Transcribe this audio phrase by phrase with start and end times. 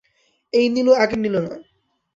[0.53, 1.61] এই নীলু আগের নীলু নয়।